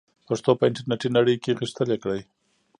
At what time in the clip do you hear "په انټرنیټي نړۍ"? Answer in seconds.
0.57-1.35